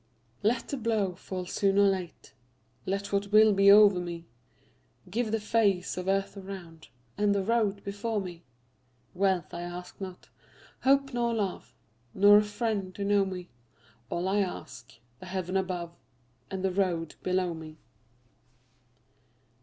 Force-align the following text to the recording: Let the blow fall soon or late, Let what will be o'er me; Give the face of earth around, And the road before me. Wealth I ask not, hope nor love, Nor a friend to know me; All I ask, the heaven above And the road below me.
Let 0.41 0.69
the 0.69 0.77
blow 0.77 1.13
fall 1.13 1.45
soon 1.45 1.77
or 1.77 1.83
late, 1.87 2.33
Let 2.87 3.13
what 3.13 3.31
will 3.31 3.53
be 3.53 3.71
o'er 3.71 3.99
me; 3.99 4.25
Give 5.11 5.31
the 5.31 5.39
face 5.39 5.95
of 5.95 6.07
earth 6.07 6.35
around, 6.35 6.87
And 7.19 7.35
the 7.35 7.43
road 7.43 7.83
before 7.83 8.19
me. 8.19 8.43
Wealth 9.13 9.53
I 9.53 9.61
ask 9.61 10.01
not, 10.01 10.29
hope 10.79 11.13
nor 11.13 11.35
love, 11.35 11.75
Nor 12.15 12.39
a 12.39 12.43
friend 12.43 12.95
to 12.95 13.05
know 13.05 13.25
me; 13.25 13.51
All 14.09 14.27
I 14.27 14.39
ask, 14.39 14.91
the 15.19 15.27
heaven 15.27 15.55
above 15.55 15.93
And 16.49 16.65
the 16.65 16.71
road 16.71 17.13
below 17.21 17.53
me. 17.53 17.77